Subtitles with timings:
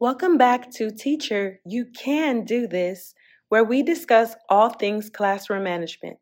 [0.00, 3.16] Welcome back to Teacher, You Can Do This,
[3.48, 6.20] where we discuss all things classroom management.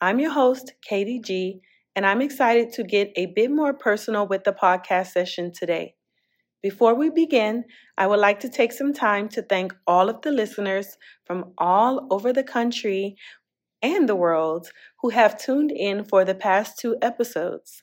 [0.00, 1.60] I'm your host, Katie G,
[1.94, 5.94] and I'm excited to get a bit more personal with the podcast session today.
[6.62, 7.64] Before we begin,
[7.98, 12.06] I would like to take some time to thank all of the listeners from all
[12.10, 13.16] over the country
[13.82, 14.70] and the world
[15.02, 17.82] who have tuned in for the past two episodes.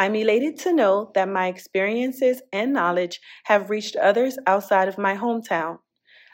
[0.00, 5.14] I'm elated to know that my experiences and knowledge have reached others outside of my
[5.14, 5.80] hometown.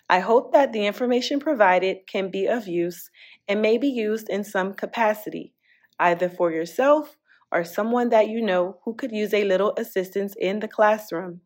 [0.08, 3.10] I hope that the information provided can be of use
[3.48, 5.52] and may be used in some capacity,
[5.98, 7.18] either for yourself
[7.50, 11.40] or someone that you know who could use a little assistance in the classroom.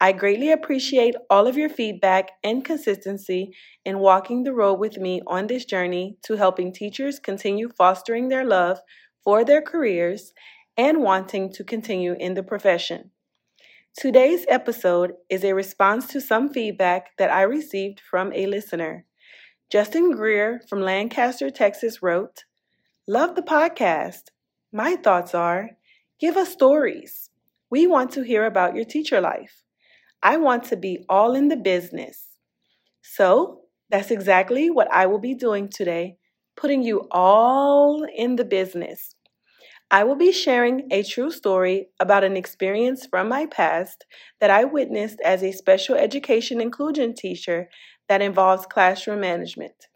[0.00, 5.20] I greatly appreciate all of your feedback and consistency in walking the road with me
[5.26, 8.78] on this journey to helping teachers continue fostering their love
[9.24, 10.32] for their careers
[10.76, 13.10] and wanting to continue in the profession.
[13.96, 19.04] Today's episode is a response to some feedback that I received from a listener.
[19.68, 22.44] Justin Greer from Lancaster, Texas wrote,
[23.06, 24.30] Love the podcast.
[24.72, 25.70] My thoughts are
[26.20, 27.30] give us stories.
[27.70, 29.64] We want to hear about your teacher life.
[30.22, 32.28] I want to be all in the business.
[33.02, 36.16] So that's exactly what I will be doing today,
[36.56, 39.16] putting you all in the business.
[39.90, 44.06] I will be sharing a true story about an experience from my past
[44.40, 47.68] that I witnessed as a special education inclusion teacher
[48.08, 49.88] that involves classroom management.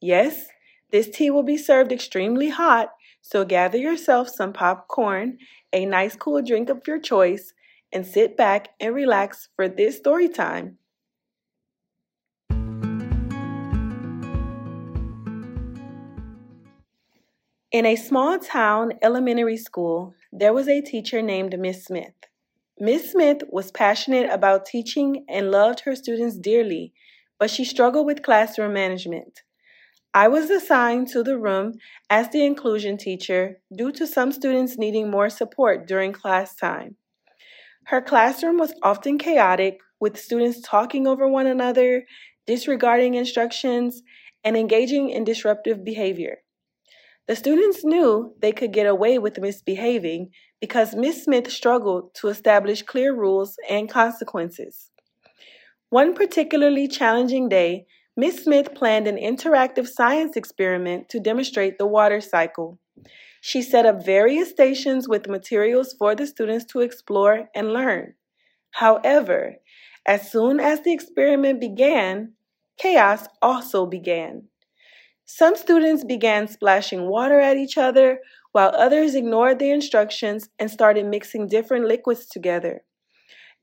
[0.00, 0.48] Yes,
[0.90, 2.90] this tea will be served extremely hot,
[3.22, 5.38] so gather yourself some popcorn,
[5.72, 7.54] a nice cool drink of your choice,
[7.92, 10.78] and sit back and relax for this story time.
[17.70, 22.14] In a small town elementary school, there was a teacher named Miss Smith.
[22.80, 26.94] Miss Smith was passionate about teaching and loved her students dearly,
[27.38, 29.42] but she struggled with classroom management.
[30.14, 31.74] I was assigned to the room
[32.08, 36.96] as the inclusion teacher due to some students needing more support during class time.
[37.84, 42.06] Her classroom was often chaotic, with students talking over one another,
[42.46, 44.02] disregarding instructions,
[44.42, 46.38] and engaging in disruptive behavior.
[47.28, 50.30] The students knew they could get away with misbehaving
[50.62, 54.90] because Miss Smith struggled to establish clear rules and consequences.
[55.90, 57.84] One particularly challenging day,
[58.16, 62.78] Miss Smith planned an interactive science experiment to demonstrate the water cycle.
[63.42, 68.14] She set up various stations with materials for the students to explore and learn.
[68.70, 69.56] However,
[70.06, 72.32] as soon as the experiment began,
[72.78, 74.44] chaos also began.
[75.30, 78.20] Some students began splashing water at each other,
[78.52, 82.82] while others ignored the instructions and started mixing different liquids together.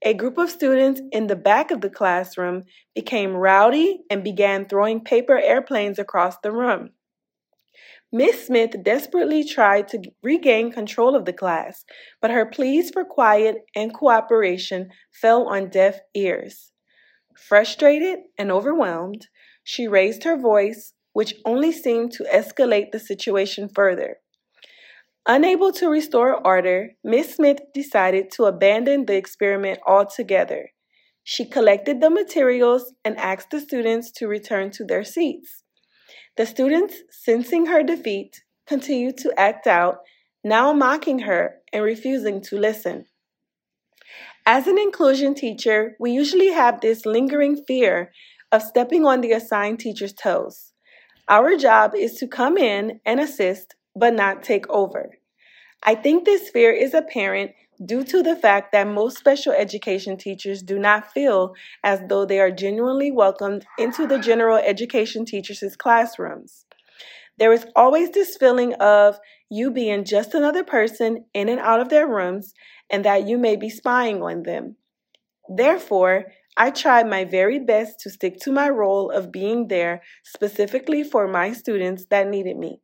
[0.03, 5.03] A group of students in the back of the classroom became rowdy and began throwing
[5.03, 6.92] paper airplanes across the room.
[8.12, 11.84] Miss Smith desperately tried to regain control of the class,
[12.22, 16.72] but her pleas for quiet and cooperation fell on deaf ears.
[17.36, 19.30] Frustrated and overwhelmed,
[19.64, 24.18] she raised her voice, which only seemed to escalate the situation further.
[25.26, 30.72] Unable to restore order, Miss Smith decided to abandon the experiment altogether.
[31.24, 35.64] She collected the materials and asked the students to return to their seats.
[36.36, 40.00] The students, sensing her defeat, continued to act out,
[40.44, 43.06] now mocking her and refusing to listen.
[44.46, 48.12] As an inclusion teacher, we usually have this lingering fear
[48.52, 50.74] of stepping on the assigned teacher's toes.
[51.28, 55.18] Our job is to come in and assist, but not take over.
[55.84, 57.52] I think this fear is apparent
[57.84, 61.53] due to the fact that most special education teachers do not feel
[61.84, 66.66] as though they are genuinely welcomed into the general education teachers' classrooms.
[67.38, 69.19] There is always this feeling of
[69.50, 72.53] you being just another person in and out of their rooms
[72.90, 74.78] and that you may be spying on them.
[75.49, 76.26] Therefore,
[76.57, 81.28] I tried my very best to stick to my role of being there specifically for
[81.28, 82.81] my students that needed me.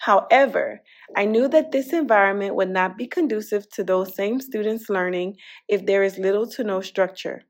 [0.00, 0.82] However,
[1.16, 5.36] I knew that this environment would not be conducive to those same students learning
[5.68, 7.42] if there is little to no structure.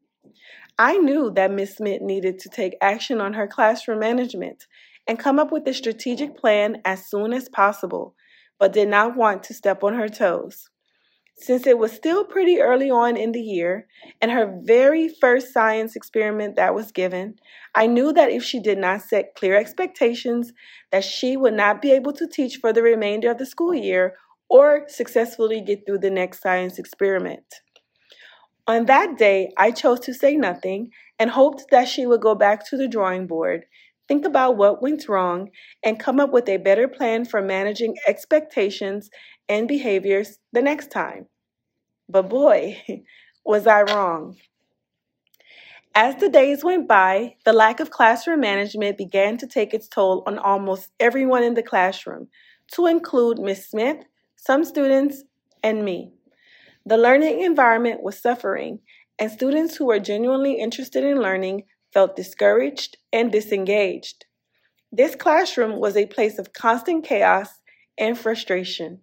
[0.79, 1.77] I knew that Ms.
[1.77, 4.67] Smith needed to take action on her classroom management
[5.07, 8.15] and come up with a strategic plan as soon as possible,
[8.59, 10.71] but did not want to step on her toes.
[11.41, 13.87] Since it was still pretty early on in the year
[14.21, 17.37] and her very first science experiment that was given,
[17.75, 20.53] I knew that if she did not set clear expectations
[20.93, 24.17] that she would not be able to teach for the remainder of the school year
[24.51, 27.47] or successfully get through the next science experiment.
[28.67, 32.69] On that day, I chose to say nothing and hoped that she would go back
[32.69, 33.65] to the drawing board,
[34.09, 35.49] think about what went wrong,
[35.83, 39.09] and come up with a better plan for managing expectations
[39.51, 41.27] and behaviors the next time.
[42.09, 42.81] But boy,
[43.45, 44.37] was I wrong.
[45.93, 50.23] As the days went by, the lack of classroom management began to take its toll
[50.25, 52.29] on almost everyone in the classroom,
[52.75, 54.05] to include Miss Smith,
[54.37, 55.25] some students,
[55.65, 56.13] and me.
[56.87, 58.79] The learning environment was suffering,
[59.19, 64.27] and students who were genuinely interested in learning felt discouraged and disengaged.
[64.93, 67.61] This classroom was a place of constant chaos
[67.99, 69.01] and frustration.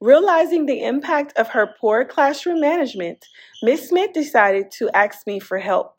[0.00, 3.26] Realizing the impact of her poor classroom management,
[3.64, 5.96] Miss Smith decided to ask me for help.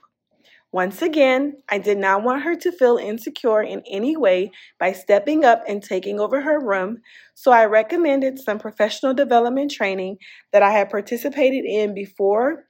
[0.72, 5.44] Once again, I did not want her to feel insecure in any way by stepping
[5.44, 7.02] up and taking over her room,
[7.34, 10.18] so I recommended some professional development training
[10.54, 12.68] that I had participated in before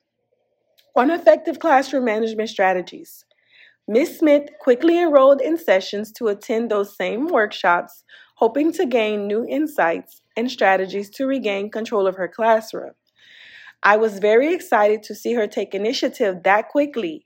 [0.95, 3.23] on effective classroom management strategies.
[3.87, 4.17] Ms.
[4.17, 8.03] Smith quickly enrolled in sessions to attend those same workshops,
[8.37, 12.93] hoping to gain new insights and strategies to regain control of her classroom.
[13.81, 17.25] I was very excited to see her take initiative that quickly.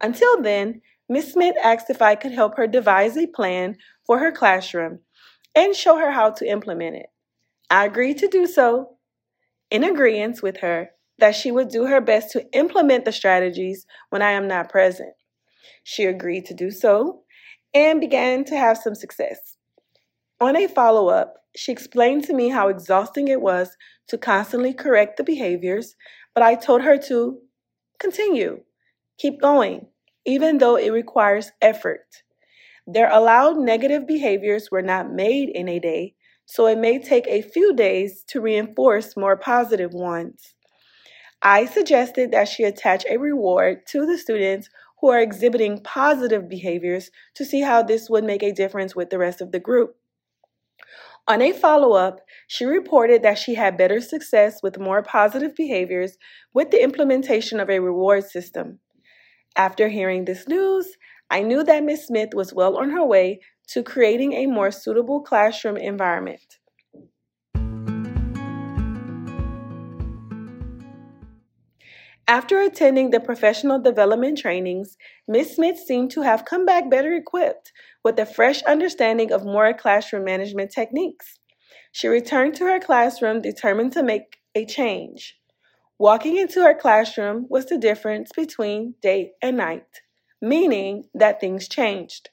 [0.00, 1.32] Until then, Ms.
[1.32, 3.76] Smith asked if I could help her devise a plan
[4.06, 5.00] for her classroom
[5.54, 7.06] and show her how to implement it.
[7.70, 8.96] I agreed to do so
[9.70, 14.22] in agreement with her that she would do her best to implement the strategies when
[14.22, 15.14] I am not present.
[15.82, 17.22] She agreed to do so
[17.72, 19.56] and began to have some success.
[20.40, 23.76] On a follow up, she explained to me how exhausting it was
[24.08, 25.94] to constantly correct the behaviors,
[26.34, 27.38] but I told her to
[28.00, 28.62] continue,
[29.18, 29.86] keep going,
[30.24, 32.22] even though it requires effort.
[32.86, 36.14] Their allowed negative behaviors were not made in a day,
[36.44, 40.54] so it may take a few days to reinforce more positive ones.
[41.40, 44.68] I suggested that she attach a reward to the students
[45.00, 49.18] who are exhibiting positive behaviors to see how this would make a difference with the
[49.18, 49.96] rest of the group.
[51.26, 56.18] On a follow up, she reported that she had better success with more positive behaviors
[56.52, 58.80] with the implementation of a reward system.
[59.56, 60.98] After hearing this news,
[61.30, 62.08] I knew that Ms.
[62.08, 66.58] Smith was well on her way to creating a more suitable classroom environment.
[72.28, 75.56] After attending the professional development trainings, Ms.
[75.56, 77.72] Smith seemed to have come back better equipped
[78.04, 81.38] with a fresh understanding of more classroom management techniques.
[81.92, 85.36] She returned to her classroom determined to make a change.
[85.98, 90.02] Walking into her classroom was the difference between day and night,
[90.42, 92.30] meaning that things changed.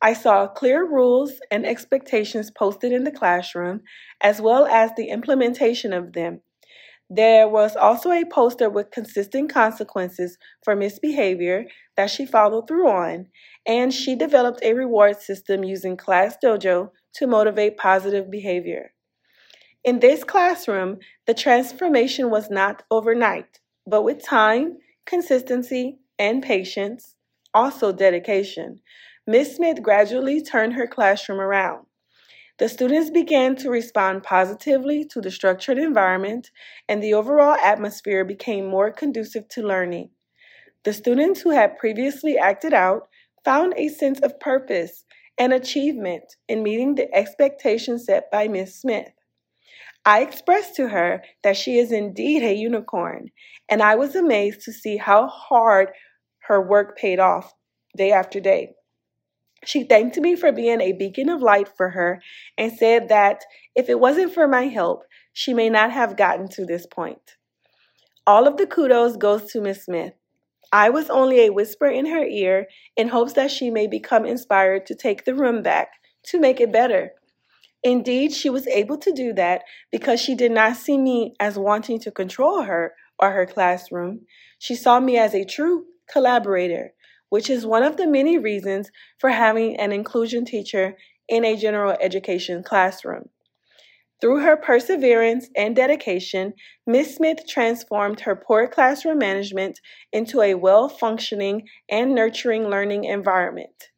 [0.00, 3.82] I saw clear rules and expectations posted in the classroom,
[4.20, 6.40] as well as the implementation of them
[7.10, 11.66] there was also a poster with consistent consequences for misbehavior
[11.96, 13.26] that she followed through on,
[13.66, 18.92] and she developed a reward system using Class Dojo to motivate positive behavior.
[19.84, 27.16] In this classroom, the transformation was not overnight, but with time, consistency, and patience,
[27.52, 28.80] also dedication,
[29.26, 29.56] Ms.
[29.56, 31.86] Smith gradually turned her classroom around.
[32.58, 36.50] The students began to respond positively to the structured environment,
[36.88, 40.10] and the overall atmosphere became more conducive to learning.
[40.84, 43.08] The students who had previously acted out
[43.44, 45.04] found a sense of purpose
[45.38, 48.80] and achievement in meeting the expectations set by Ms.
[48.80, 49.08] Smith.
[50.04, 53.30] I expressed to her that she is indeed a unicorn,
[53.70, 55.88] and I was amazed to see how hard
[56.40, 57.54] her work paid off
[57.96, 58.74] day after day.
[59.64, 62.20] She thanked me for being a beacon of light for her
[62.58, 63.40] and said that
[63.74, 67.36] if it wasn't for my help, she may not have gotten to this point.
[68.26, 70.12] All of the kudos goes to Miss Smith.
[70.72, 72.66] I was only a whisper in her ear
[72.96, 75.88] in hopes that she may become inspired to take the room back
[76.24, 77.12] to make it better.
[77.82, 82.00] Indeed, she was able to do that because she did not see me as wanting
[82.00, 84.22] to control her or her classroom.
[84.58, 86.94] She saw me as a true collaborator
[87.34, 90.96] which is one of the many reasons for having an inclusion teacher
[91.28, 93.28] in a general education classroom.
[94.24, 96.54] Through her perseverance and dedication,
[96.86, 97.16] Ms.
[97.16, 99.78] Smith transformed her poor classroom management
[100.14, 103.90] into a well functioning and nurturing learning environment.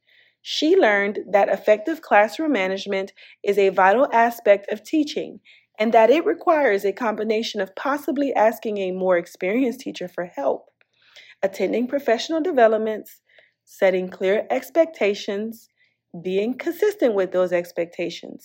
[0.43, 3.13] She learned that effective classroom management
[3.45, 5.39] is a vital aspect of teaching
[5.79, 10.65] and that it requires a combination of possibly asking a more experienced teacher for help,
[11.41, 13.21] attending professional developments,
[13.65, 15.69] setting clear expectations,
[16.21, 18.43] being consistent with those expectations,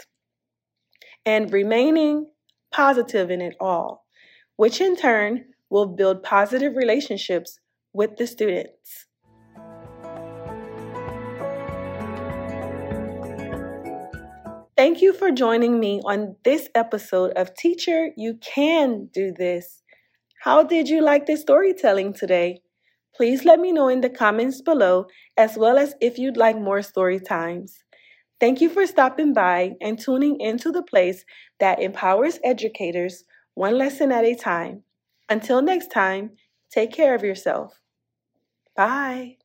[1.25, 2.27] and remaining
[2.71, 4.05] positive in it all,
[4.55, 7.59] which in turn will build positive relationships
[7.93, 9.05] with the students.
[14.75, 19.83] Thank you for joining me on this episode of Teacher, You Can Do This.
[20.41, 22.61] How did you like this storytelling today?
[23.15, 25.05] Please let me know in the comments below,
[25.37, 27.83] as well as if you'd like more story times.
[28.41, 31.23] Thank you for stopping by and tuning into the place
[31.61, 34.83] that empowers educators one lesson at a time.
[35.29, 36.35] Until next time,
[36.69, 37.79] take care of yourself.
[38.75, 39.37] Bye.